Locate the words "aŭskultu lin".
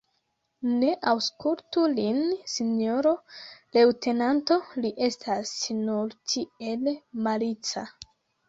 1.11-2.21